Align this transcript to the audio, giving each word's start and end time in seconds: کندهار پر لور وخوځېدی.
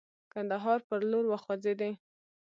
کندهار 0.33 0.79
پر 0.87 0.99
لور 1.11 1.25
وخوځېدی. 1.27 1.91